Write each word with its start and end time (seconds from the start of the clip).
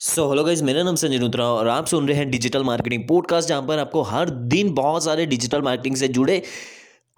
So 0.00 0.30
hello 0.30 0.44
guys 0.44 0.64
मेरा 0.64 0.82
नाम 0.82 0.96
संजय 0.96 1.18
लूथरा 1.18 1.44
और 1.44 1.68
आप 1.68 1.86
सुन 1.86 2.08
रहे 2.08 2.16
हैं 2.16 2.30
डिजिटल 2.30 2.64
मार्केटिंग 2.64 3.08
पॉडकास्ट 3.08 3.48
जहाँ 3.48 3.62
पर 3.62 3.78
आपको 3.78 4.02
हर 4.02 4.30
दिन 4.30 4.74
बहुत 4.74 5.04
सारे 5.04 5.26
डिजिटल 5.26 5.62
मार्केटिंग 5.62 5.96
से 5.96 6.08
जुड़े 6.08 6.42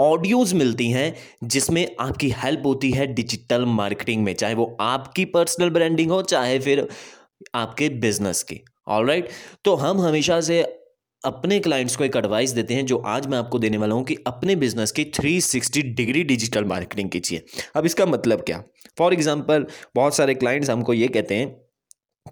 ऑडियोज 0.00 0.54
मिलती 0.54 0.90
हैं, 0.90 1.14
जिसमें 1.44 1.96
आपकी 2.00 2.30
हेल्प 2.30 2.62
होती 2.66 2.90
है 2.90 3.06
डिजिटल 3.06 3.64
मार्केटिंग 3.64 4.24
में, 4.24 4.34
चाहे 4.34 4.54
वो 4.54 4.76
आपकी 4.80 5.24
पर्सनल 5.24 5.70
ब्रांडिंग 5.70 6.10
हो, 6.10 6.22
चाहे 6.22 6.58
फिर 6.58 6.88
आपके 7.54 7.88
बिज़नेस 7.88 8.42
की। 8.42 8.60
ऑल 8.88 9.06
राइट 9.06 9.28
तो 9.64 9.74
हम 9.74 10.00
हमेशा 10.00 10.40
से 10.40 10.62
अपने 11.24 11.60
क्लाइंट्स 11.60 11.96
को 11.96 12.04
एक 12.04 12.16
एडवाइस 12.16 12.50
देते 12.50 12.74
हैं, 12.74 12.86
जो 12.86 12.98
आज 12.98 13.26
मैं 13.26 13.38
आपको 13.38 13.58
देने 13.58 13.76
वाला 13.76 13.94
हूँ 13.94 14.04
कि 14.04 14.16
अपने 14.26 14.56
बिज़नेस 14.56 14.92
की 14.92 15.04
360 15.04 15.82
डिग्री 15.82 16.24
डिजिटल 16.24 16.64
मार्केटिंग 16.64 17.10
कीजिए। 17.10 17.44
अब 17.76 17.86
इसका 17.86 18.06
मतलब 18.06 18.40
क्या? 18.40 18.62
फॉर 18.98 19.12
एग्जांपल 19.12 19.66
बहुत 19.94 20.14
सारे 20.14 20.34
क्लाइंट्स 20.34 20.70
हमको 20.70 20.94
ये 20.94 21.08
कहते 21.08 21.34
हैं 21.34 21.59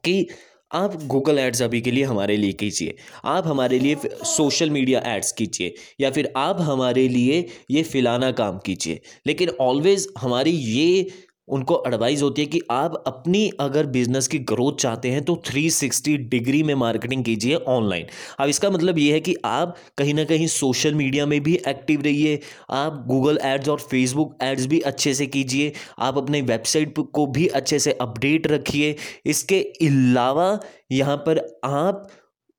कि 0.05 0.27
आप 0.73 0.95
गूगल 1.05 1.39
एड्स 1.39 1.63
अभी 1.63 1.81
के 1.81 1.91
लिए 1.91 2.05
हमारे 2.05 2.37
लिए 2.37 2.53
कीजिए। 2.53 2.95
आप 3.25 3.47
हमारे 3.47 3.79
लिए 3.79 3.97
सोशल 4.27 4.71
मीडिया 4.71 5.03
एड्स 5.07 5.33
कीजिए, 5.33 5.75
या 6.01 6.11
फिर 6.11 6.33
आप 6.37 6.61
हमारे 6.61 7.09
लिए 7.09 7.47
ये 7.71 7.83
फिलाना 7.83 8.31
काम 8.33 8.59
कीजिए। 8.59 9.01
लेकिन 9.27 9.49
ऑलवेज़ 9.61 10.07
हमारी 10.19 10.51
ये 10.51 11.11
उनको 11.51 11.83
एडवाइज़ 11.87 12.23
होती 12.23 12.43
है 12.43 12.49
कि 12.49 12.61
आप 12.71 13.03
अपनी 13.07 13.51
अगर 13.61 13.87
बिज़नेस 13.89 14.29
की 14.29 14.39
ग्रोथ 14.49 14.77
चाहते 14.81 15.11
हैं 15.11 15.23
तो 15.25 15.35
360 15.47 16.17
डिग्री 16.31 16.63
में 16.63 16.75
मार्केटिंग 16.75 17.25
कीजिए 17.25 17.55
ऑनलाइन 17.69 18.07
अब 18.41 18.49
इसका 18.49 18.71
मतलब 18.71 18.99
ये 18.99 19.13
है 19.13 19.21
कि 19.21 19.35
आप 19.45 19.77
कहीं 19.99 20.15
ना 20.15 20.25
कहीं 20.25 20.47
सोशल 20.49 20.95
मीडिया 20.95 21.27
में 21.27 21.41
भी 21.43 21.55
एक्टिव 21.69 22.03
रहिए, 22.03 22.39
आप 22.71 23.05
गूगल 23.09 23.39
एड्स 23.45 23.69
और 23.69 23.79
फेसबुक 23.81 24.37
एड्स 24.43 24.67
भी 24.67 24.81
अच्छे 24.81 25.15
से 25.15 25.27
कीजिए, 25.27 25.73
आप 25.99 26.19
अपने 26.19 26.41
वेबसाइट 26.43 26.99
को 27.13 27.27
भी 27.27 27.47
अच्छे 27.49 27.79
से 27.79 27.93
अपडेट 28.01 28.47
रखिए। 28.47 28.95
इसके 29.27 29.61
अलावा 29.83 30.59
यहाँ 30.93 31.17
पर 31.27 31.39
आप 31.65 32.09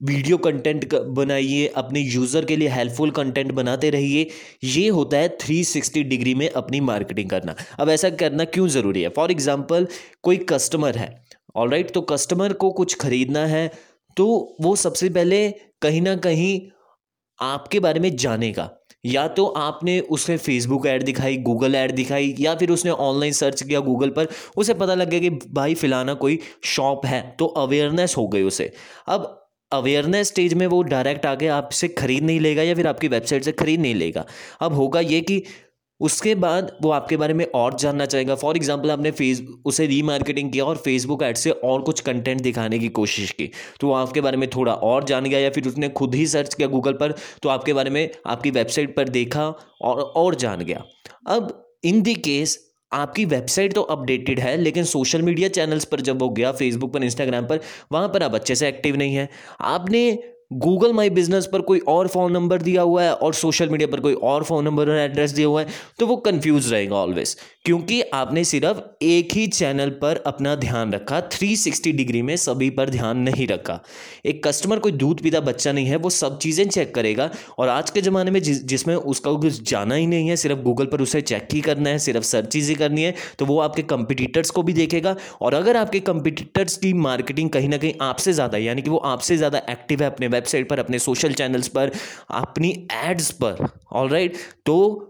वीडियो 0.01 0.37
कंटेंट 0.37 0.93
बनाइए, 0.95 1.65
अपने 1.67 1.99
यूज़र 2.01 2.45
के 2.45 2.55
लिए 2.55 2.67
हेल्पफुल 2.69 3.11
कंटेंट 3.11 3.51
बनाते 3.51 3.89
रहिए। 3.89 4.27
ये 4.65 4.87
होता 4.89 5.17
है 5.17 5.27
360 5.37 6.03
डिग्री 6.03 6.33
में 6.35 6.49
अपनी 6.49 6.79
मार्केटिंग 6.81 7.29
करना। 7.29 7.55
अब 7.79 7.89
ऐसा 7.89 8.09
करना 8.11 8.45
क्यों 8.45 8.67
ज़रूरी 8.69 9.01
है? 9.01 9.09
फॉर 9.09 9.31
एग्ज़ाम्पल 9.31 9.87
कोई 10.23 10.37
कस्टमर 10.49 10.97
है 10.97 11.09
ऑल 11.55 11.69
राइट 11.69 11.91
तो 11.91 12.01
कस्टमर 12.03 12.53
को 12.53 12.69
कुछ 12.71 12.95
ख़रीदना 12.97 13.45
है 13.47 13.71
तो 14.17 14.27
वो 14.61 14.75
सबसे 14.77 15.09
पहले 15.09 15.49
कहीं 15.81 16.01
ना 16.01 16.15
कहीं 16.17 16.59
आपके 17.39 17.79
बारे 17.79 17.99
में 17.99 18.15
जानेगा। 18.15 18.69
या 19.05 19.27
तो 19.29 19.45
आपने 19.47 19.99
उसे 20.11 20.35
फेसबुक 20.37 20.85
ऐड 20.87 21.03
दिखाई 21.03 21.37
गूगल 21.39 21.75
ऐड 21.75 21.91
दिखाई, 21.91 22.33
या 22.39 22.55
फिर 22.55 22.71
उसने 22.71 22.91
ऑनलाइन 22.91 23.33
सर्च 23.33 23.61
किया 23.63 23.79
गूगल 23.81 24.09
पर, 24.09 24.27
उसे 24.57 24.73
पता 24.73 24.95
लग 24.95 25.09
गया 25.09 25.19
कि 25.19 25.29
भाई, 25.29 25.75
फिलाना 25.75 26.13
कोई 26.15 26.39
शॉप 26.65 27.05
है 27.05 27.21
तो 27.39 27.45
अवेयरनेस 27.45 28.15
हो 28.17 28.27
गई 28.27 28.43
उसे। 28.43 28.71
अब 29.07 29.38
अवेयरनेस 29.71 30.27
स्टेज 30.27 30.53
में 30.53 30.65
वो 30.67 30.81
डायरेक्ट 30.83 31.25
आके 31.25 31.47
आपसे 31.53 31.87
ख़रीद 31.87 32.23
नहीं 32.23 32.39
लेगा 32.39 32.63
या 32.63 32.75
फिर 32.75 32.87
आपकी 32.87 33.07
वेबसाइट 33.07 33.43
से 33.43 33.51
ख़रीद 33.53 33.79
नहीं 33.79 33.95
लेगा। 33.95 34.25
अब 34.61 34.73
होगा 34.73 34.99
ये 34.99 35.21
कि 35.21 35.43
उसके 35.99 36.33
बाद 36.35 36.71
वो 36.81 36.91
आपके 36.91 37.17
बारे 37.17 37.33
में 37.33 37.45
और 37.55 37.73
जानना 37.75 38.05
चाहेगा। 38.05 38.35
फॉर 38.35 38.57
एग्ज़ाम्पल 38.57 38.91
आपने 38.91 39.11
फेस 39.11 39.41
उसे 39.65 39.85
रीमार्केटिंग 39.87 40.51
किया 40.51 40.65
और 40.65 40.77
फेसबुक 40.77 41.23
ऐड 41.23 41.37
से 41.37 41.51
और 41.51 41.81
कुछ 41.81 42.01
कंटेंट 42.01 42.41
दिखाने 42.41 42.79
की 42.79 42.89
कोशिश 42.91 43.31
की। 43.31 43.49
तो 43.79 43.87
वो 43.87 43.93
आपके 43.93 44.21
बारे 44.21 44.37
में 44.37 44.47
थोड़ा 44.49 44.73
और 44.73 45.03
जान 45.03 45.25
गया 45.25 45.39
या 45.39 45.49
फिर 45.49 45.67
उसने 45.67 45.89
खुद 45.91 46.15
ही 46.15 46.25
सर्च 46.27 46.53
किया 46.53 46.67
गूगल 46.67 46.93
पर 46.93 47.13
तो 47.43 47.49
आपके 47.49 47.73
बारे 47.73 47.89
में 47.89 48.09
आपकी 48.27 48.51
वेबसाइट 48.51 48.95
पर 48.95 49.09
देखा 49.09 49.47
और 49.81 50.01
और 50.01 50.35
जान 50.35 50.59
गया। 50.61 50.83
अब 51.27 51.53
इन 51.83 52.01
दी 52.01 52.15
केस 52.17 52.57
आपकी 52.91 53.25
वेबसाइट 53.25 53.73
तो 53.73 53.81
अपडेटेड 53.81 54.39
है, 54.39 54.55
लेकिन 54.57 54.83
सोशल 54.85 55.21
मीडिया 55.21 55.49
चैनल्स 55.49 55.85
पर 55.85 56.01
जब 56.01 56.19
वो 56.19 56.29
गया 56.29 56.51
फेसबुक 56.51 56.93
पर 56.93 57.03
इंस्टाग्राम 57.03 57.45
पर, 57.45 57.59
वहाँ 57.91 58.07
पर 58.09 58.23
आप 58.23 58.35
अच्छे 58.35 58.55
से 58.55 58.67
एक्टिव 58.67 58.95
नहीं 58.95 59.15
है। 59.15 59.29
आपने 59.61 60.11
गूगल 60.51 60.93
माई 60.93 61.09
बिज़नेस 61.09 61.47
पर 61.53 61.61
कोई 61.61 61.79
और 61.87 62.07
फ़ोन 62.07 62.31
नंबर 62.31 62.61
दिया 62.61 62.81
हुआ 62.81 63.03
है 63.03 63.13
और 63.13 63.33
सोशल 63.33 63.69
मीडिया 63.69 63.87
पर 63.87 63.99
कोई 63.99 64.13
और 64.13 64.43
फ़ोन 64.43 64.65
नंबर 64.65 64.89
और 64.89 64.97
एड्रेस 64.97 65.31
दिया 65.31 65.47
हुआ 65.47 65.61
है 65.61 65.67
तो 65.99 66.07
वो 66.07 66.15
कंफ्यूज 66.17 66.71
रहेगा 66.71 66.95
ऑलवेज 66.95 67.35
क्योंकि 67.65 68.01
आपने 68.13 68.43
सिर्फ़ 68.43 68.79
एक 69.01 69.33
ही 69.33 69.45
चैनल 69.47 69.89
पर 70.01 70.23
अपना 70.27 70.55
ध्यान 70.55 70.93
रखा 70.93 71.21
360 71.29 71.91
डिग्री 71.91 72.21
में 72.21 72.35
सभी 72.35 72.69
पर 72.69 72.89
ध्यान 72.89 73.17
नहीं 73.19 73.47
रखा. 73.47 73.79
एक 74.25 74.43
कस्टमर 74.47 74.79
कोई 74.79 74.91
दूध 74.91 75.21
पीता 75.21 75.39
बच्चा 75.39 75.71
नहीं 75.71 75.85
है, 75.85 75.95
वो 75.95 76.09
सब 76.09 76.37
चीज़ें 76.37 76.67
चेक 76.67 76.93
करेगा 76.95 77.29
और 77.59 77.69
आज 77.69 77.89
के 77.89 78.01
ज़माने 78.01 78.31
में 78.31 78.41
जिस, 78.41 78.63
जिसमें 78.65 78.95
उसका 78.95 79.31
कुछ 79.33 79.69
जाना 79.69 79.95
ही 79.95 80.07
नहीं 80.07 80.29
है, 80.29 80.35
सिर्फ़ 80.35 80.59
गूगल 80.59 80.85
पर 80.85 81.01
उसे 81.01 81.21
चेक 81.21 81.47
ही 81.53 81.61
करना 81.61 81.89
है, 81.89 81.99
सिर्फ़ 81.99 82.23
सर्च 82.23 82.55
ही 82.55 82.75
करनी 82.75 83.03
है 83.03 83.13
तो 83.39 83.45
वो 83.45 83.59
आपके 83.59 83.81
कंपिटिटर्स 83.83 84.49
को 84.49 84.63
भी 84.63 84.73
देखेगा 84.73 85.15
और 85.41 85.53
अगर 85.53 85.77
आपके 85.77 85.99
कंपिटिटर्स 86.01 86.77
की 86.77 86.93
मार्केटिंग 87.01 87.49
कहीं 87.49 87.69
ना 87.69 87.77
कहीं 87.77 87.93
आपसे 88.01 88.33
ज़्यादा, 88.33 88.57
यानी 88.57 88.81
कि 88.81 88.89
वो 88.89 88.97
आपसे 89.05 89.37
ज़्यादा 89.37 89.61
एक्टिव 89.69 90.01
है 90.01 90.09
अपने 90.09 90.27
वेबसाइट 90.39 90.69
पर, 90.69 90.79
अपने 90.79 90.99
सोशल 91.01 91.33
चैनल्स 91.35 91.67
पर, 91.69 91.91
अपनी 92.31 92.73
एड्स 92.95 93.31
पर 93.33 93.67
ऑल 93.93 94.09
राइट 94.09 94.37
तो 94.65 95.05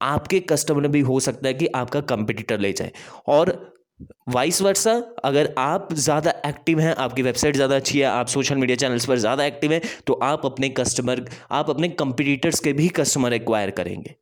आपके 0.00 0.38
कस्टमर 0.42 0.86
भी 0.88 1.00
हो 1.02 1.18
सकता 1.20 1.48
है 1.48 1.54
कि 1.54 1.66
आपका 1.76 2.00
कंपिटिटर 2.08 2.58
ले 2.60 2.72
जाए। 2.72 2.92
और 3.28 3.50
वाइस 4.28 4.60
वर्सा 4.62 4.92
अगर 5.24 5.52
आप 5.58 5.88
ज़्यादा 5.94 6.32
एक्टिव 6.46 6.80
हैं, 6.80 6.94
आपकी 6.96 7.22
वेबसाइट 7.22 7.56
ज़्यादा 7.56 7.76
अच्छी 7.76 7.98
है, 7.98 8.04
आप 8.06 8.26
सोशल 8.28 8.56
मीडिया 8.56 8.76
चैनल्स 8.76 9.06
पर 9.06 9.18
ज़्यादा 9.18 9.44
एक्टिव 9.44 9.72
हैं 9.72 9.80
तो 10.06 10.12
आप 10.24 10.46
अपने 10.46 10.68
कस्टमर 10.70 11.24
आप 11.52 11.70
अपने 11.70 11.88
कंपिटिटर्स 11.96 12.60
के 12.60 12.72
भी 12.72 12.88
कस्टमर 12.90 13.32
एक्वायर 13.32 13.70
करेंगे। 13.72 14.14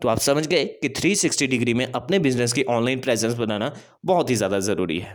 तो 0.00 0.08
आप 0.08 0.18
समझ 0.20 0.46
गए 0.46 0.64
कि 0.82 0.88
360 0.90 1.46
डिग्री 1.46 1.74
में 1.74 1.86
अपने 1.86 2.18
बिज़नेस 2.20 2.52
की 2.52 2.62
ऑनलाइन 2.70 3.00
प्रेजेंस 3.00 3.34
बनाना 3.36 3.72
बहुत 4.04 4.30
ही 4.30 4.34
ज़्यादा 4.36 4.60
ज़रूरी 4.60 4.98
है। 4.98 5.14